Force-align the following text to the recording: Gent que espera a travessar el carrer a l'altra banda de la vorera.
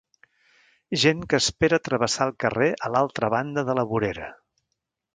Gent 1.03 1.21
que 1.33 1.41
espera 1.43 1.79
a 1.81 1.85
travessar 1.89 2.29
el 2.31 2.35
carrer 2.45 2.73
a 2.89 2.93
l'altra 2.97 3.33
banda 3.37 3.69
de 3.71 3.81
la 3.83 3.89
vorera. 3.95 4.35